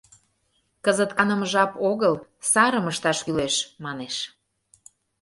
Кызыт 0.85 1.11
каныме 1.17 1.45
жап 1.51 1.71
огыл, 1.89 2.13
сарым 2.51 2.85
ышташ 2.91 3.17
кӱлеш,— 3.25 3.55
манеш... 3.85 4.15